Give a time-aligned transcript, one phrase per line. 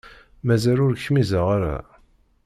[0.45, 1.77] Mazal ur kmizeɣ ara.